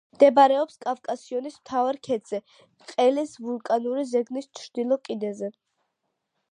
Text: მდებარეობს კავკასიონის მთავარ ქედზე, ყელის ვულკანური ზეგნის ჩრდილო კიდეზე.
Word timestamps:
მდებარეობს 0.13 0.77
კავკასიონის 0.85 1.59
მთავარ 1.59 1.99
ქედზე, 2.07 2.39
ყელის 2.93 3.37
ვულკანური 3.47 4.09
ზეგნის 4.15 4.53
ჩრდილო 4.61 5.01
კიდეზე. 5.09 5.57